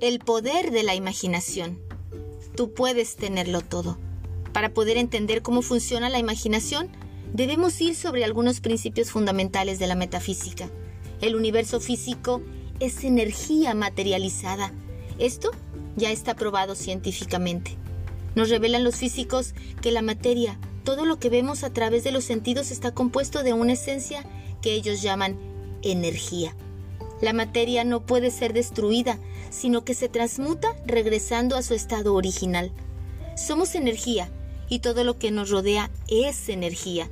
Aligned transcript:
el 0.00 0.20
poder 0.20 0.70
de 0.70 0.84
la 0.84 0.94
imaginación. 0.94 1.80
Tú 2.54 2.72
puedes 2.72 3.16
tenerlo 3.16 3.62
todo. 3.62 3.98
Para 4.52 4.72
poder 4.72 4.96
entender 4.96 5.42
cómo 5.42 5.60
funciona 5.60 6.08
la 6.08 6.20
imaginación, 6.20 6.88
debemos 7.32 7.80
ir 7.80 7.96
sobre 7.96 8.24
algunos 8.24 8.60
principios 8.60 9.10
fundamentales 9.10 9.80
de 9.80 9.88
la 9.88 9.96
metafísica. 9.96 10.70
El 11.20 11.34
universo 11.34 11.80
físico 11.80 12.42
es 12.78 13.02
energía 13.02 13.74
materializada. 13.74 14.72
Esto 15.18 15.50
ya 15.96 16.12
está 16.12 16.36
probado 16.36 16.76
científicamente. 16.76 17.76
Nos 18.36 18.50
revelan 18.50 18.84
los 18.84 18.94
físicos 18.94 19.52
que 19.82 19.90
la 19.90 20.02
materia, 20.02 20.60
todo 20.84 21.04
lo 21.06 21.18
que 21.18 21.28
vemos 21.28 21.64
a 21.64 21.72
través 21.72 22.04
de 22.04 22.12
los 22.12 22.22
sentidos 22.22 22.70
está 22.70 22.94
compuesto 22.94 23.42
de 23.42 23.52
una 23.52 23.72
esencia 23.72 24.24
que 24.62 24.74
ellos 24.74 25.02
llaman 25.02 25.36
energía. 25.82 26.54
La 27.20 27.32
materia 27.32 27.84
no 27.84 28.00
puede 28.00 28.30
ser 28.30 28.52
destruida, 28.52 29.18
sino 29.50 29.84
que 29.84 29.94
se 29.94 30.08
transmuta 30.08 30.76
regresando 30.86 31.56
a 31.56 31.62
su 31.62 31.74
estado 31.74 32.14
original. 32.14 32.70
Somos 33.36 33.74
energía 33.74 34.30
y 34.68 34.80
todo 34.80 35.04
lo 35.04 35.18
que 35.18 35.30
nos 35.30 35.50
rodea 35.50 35.90
es 36.08 36.48
energía. 36.48 37.08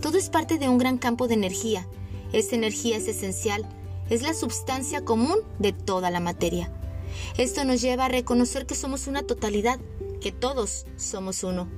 Todo 0.00 0.18
es 0.18 0.28
parte 0.28 0.58
de 0.58 0.68
un 0.68 0.78
gran 0.78 0.98
campo 0.98 1.28
de 1.28 1.34
energía. 1.34 1.86
Esa 2.32 2.56
energía 2.56 2.96
es 2.96 3.06
esencial, 3.06 3.64
es 4.10 4.22
la 4.22 4.34
sustancia 4.34 5.04
común 5.04 5.38
de 5.58 5.72
toda 5.72 6.10
la 6.10 6.20
materia. 6.20 6.72
Esto 7.38 7.64
nos 7.64 7.80
lleva 7.80 8.06
a 8.06 8.08
reconocer 8.08 8.66
que 8.66 8.74
somos 8.74 9.06
una 9.06 9.22
totalidad, 9.22 9.78
que 10.20 10.32
todos 10.32 10.86
somos 10.96 11.44
uno. 11.44 11.68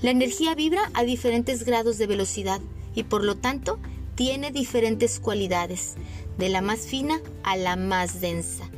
La 0.00 0.10
energía 0.10 0.54
vibra 0.54 0.90
a 0.94 1.04
diferentes 1.04 1.64
grados 1.64 1.98
de 1.98 2.06
velocidad 2.06 2.60
y 2.94 3.04
por 3.04 3.24
lo 3.24 3.36
tanto 3.36 3.78
tiene 4.14 4.50
diferentes 4.50 5.20
cualidades, 5.20 5.94
de 6.40 6.48
la 6.48 6.62
más 6.62 6.80
fina 6.80 7.20
a 7.44 7.56
la 7.56 7.76
más 7.76 8.20
densa. 8.20 8.68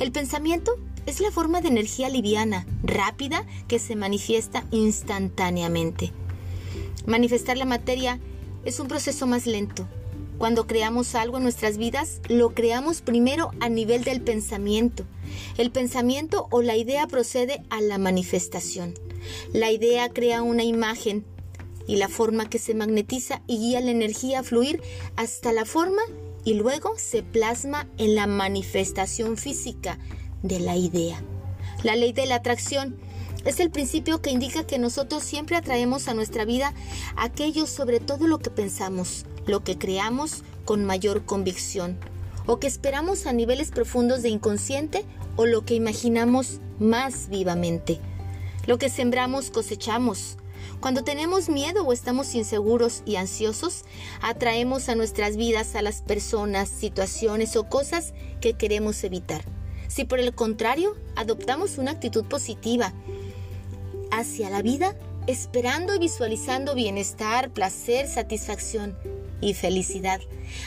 El 0.00 0.12
pensamiento 0.12 0.76
es 1.04 1.20
la 1.20 1.30
forma 1.30 1.60
de 1.60 1.68
energía 1.68 2.08
liviana, 2.08 2.66
rápida, 2.82 3.44
que 3.68 3.78
se 3.78 3.96
manifiesta 3.96 4.64
instantáneamente. 4.70 6.12
Manifestar 7.04 7.58
la 7.58 7.66
materia 7.66 8.18
es 8.64 8.80
un 8.80 8.88
proceso 8.88 9.26
más 9.26 9.46
lento. 9.46 9.86
Cuando 10.38 10.66
creamos 10.66 11.14
algo 11.14 11.36
en 11.36 11.42
nuestras 11.42 11.76
vidas, 11.76 12.20
lo 12.28 12.54
creamos 12.54 13.02
primero 13.02 13.50
a 13.60 13.68
nivel 13.68 14.04
del 14.04 14.22
pensamiento. 14.22 15.04
El 15.58 15.70
pensamiento 15.70 16.48
o 16.50 16.62
la 16.62 16.76
idea 16.76 17.06
procede 17.06 17.62
a 17.70 17.80
la 17.80 17.98
manifestación. 17.98 18.94
La 19.52 19.70
idea 19.70 20.08
crea 20.08 20.42
una 20.42 20.64
imagen 20.64 21.24
y 21.86 21.96
la 21.96 22.08
forma 22.08 22.48
que 22.48 22.58
se 22.58 22.74
magnetiza 22.74 23.42
y 23.46 23.58
guía 23.58 23.80
la 23.80 23.90
energía 23.90 24.40
a 24.40 24.42
fluir 24.42 24.80
hasta 25.16 25.52
la 25.52 25.64
forma 25.64 26.02
y 26.44 26.54
luego 26.54 26.94
se 26.96 27.22
plasma 27.22 27.88
en 27.96 28.14
la 28.14 28.26
manifestación 28.26 29.36
física 29.36 29.98
de 30.42 30.60
la 30.60 30.76
idea. 30.76 31.22
La 31.82 31.96
ley 31.96 32.12
de 32.12 32.26
la 32.26 32.36
atracción 32.36 32.96
es 33.44 33.60
el 33.60 33.70
principio 33.70 34.22
que 34.22 34.30
indica 34.30 34.66
que 34.66 34.78
nosotros 34.78 35.22
siempre 35.22 35.56
atraemos 35.56 36.08
a 36.08 36.14
nuestra 36.14 36.44
vida 36.44 36.72
aquello 37.16 37.66
sobre 37.66 38.00
todo 38.00 38.26
lo 38.26 38.38
que 38.38 38.50
pensamos, 38.50 39.26
lo 39.46 39.62
que 39.64 39.76
creamos 39.76 40.44
con 40.64 40.84
mayor 40.84 41.24
convicción, 41.24 41.98
o 42.46 42.58
que 42.58 42.66
esperamos 42.66 43.26
a 43.26 43.32
niveles 43.32 43.70
profundos 43.70 44.22
de 44.22 44.30
inconsciente 44.30 45.04
o 45.36 45.46
lo 45.46 45.64
que 45.64 45.74
imaginamos 45.74 46.60
más 46.78 47.28
vivamente. 47.28 48.00
Lo 48.66 48.78
que 48.78 48.88
sembramos 48.88 49.50
cosechamos. 49.50 50.36
Cuando 50.80 51.02
tenemos 51.02 51.48
miedo 51.48 51.84
o 51.84 51.92
estamos 51.92 52.34
inseguros 52.34 53.02
y 53.06 53.16
ansiosos, 53.16 53.84
atraemos 54.20 54.88
a 54.88 54.94
nuestras 54.94 55.36
vidas 55.36 55.74
a 55.74 55.82
las 55.82 56.02
personas, 56.02 56.68
situaciones 56.68 57.56
o 57.56 57.68
cosas 57.68 58.12
que 58.40 58.54
queremos 58.54 59.02
evitar. 59.04 59.44
Si 59.88 60.04
por 60.04 60.20
el 60.20 60.34
contrario 60.34 60.94
adoptamos 61.16 61.78
una 61.78 61.92
actitud 61.92 62.24
positiva 62.24 62.92
hacia 64.10 64.50
la 64.50 64.60
vida, 64.60 64.96
esperando 65.26 65.94
y 65.94 65.98
visualizando 65.98 66.74
bienestar, 66.74 67.50
placer, 67.50 68.06
satisfacción 68.06 68.96
y 69.40 69.54
felicidad, 69.54 70.20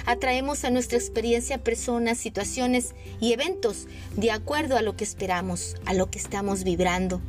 atraemos 0.06 0.64
a 0.64 0.70
nuestra 0.70 0.98
experiencia 0.98 1.64
personas, 1.64 2.18
situaciones 2.18 2.96
y 3.20 3.34
eventos 3.34 3.88
de 4.16 4.32
acuerdo 4.32 4.78
a 4.78 4.82
lo 4.82 4.96
que 4.96 5.04
esperamos, 5.04 5.76
a 5.86 5.94
lo 5.94 6.10
que 6.10 6.20
estamos 6.20 6.64
vibrando. 6.64 7.22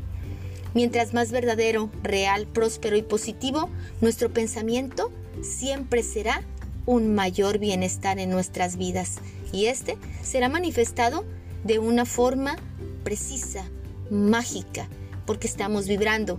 Mientras 0.79 1.13
más 1.13 1.33
verdadero, 1.33 1.91
real, 2.05 2.47
próspero 2.47 2.97
y 2.97 3.03
positivo 3.03 3.69
nuestro 4.01 4.33
pensamiento, 4.33 5.11
siempre 5.43 6.05
será 6.05 6.45
un 6.87 7.17
mayor 7.17 7.59
bienestar 7.59 8.21
en 8.21 8.31
nuestras 8.31 8.77
vidas 8.77 9.17
y 9.53 9.67
este 9.67 9.99
será 10.23 10.49
manifestado 10.49 11.25
de 11.65 11.81
una 11.81 12.05
forma 12.05 12.55
precisa, 13.03 13.69
mágica, 14.09 14.89
porque 15.27 15.49
estamos 15.49 15.89
vibrando 15.89 16.39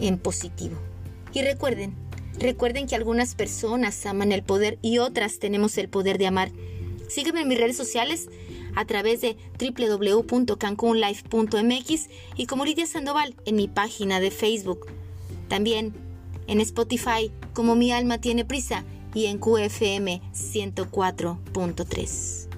en 0.00 0.16
positivo. 0.16 0.78
Y 1.34 1.42
recuerden, 1.42 1.94
recuerden 2.38 2.86
que 2.86 2.96
algunas 2.96 3.34
personas 3.34 4.06
aman 4.06 4.32
el 4.32 4.42
poder 4.42 4.78
y 4.80 4.96
otras 4.96 5.38
tenemos 5.38 5.76
el 5.76 5.90
poder 5.90 6.16
de 6.16 6.26
amar. 6.26 6.52
Sígueme 7.06 7.42
en 7.42 7.48
mis 7.48 7.60
redes 7.60 7.76
sociales 7.76 8.30
a 8.74 8.84
través 8.84 9.20
de 9.20 9.36
www.cancunlife.mx 9.58 12.08
y 12.36 12.46
como 12.46 12.64
Lidia 12.64 12.86
Sandoval 12.86 13.34
en 13.44 13.56
mi 13.56 13.68
página 13.68 14.18
de 14.20 14.30
Facebook. 14.30 14.86
También 15.48 15.92
en 16.46 16.60
Spotify 16.60 17.32
como 17.52 17.74
Mi 17.76 17.92
Alma 17.92 18.18
Tiene 18.18 18.44
Prisa 18.44 18.84
y 19.14 19.26
en 19.26 19.38
QFM 19.38 20.20
104.3. 20.32 22.48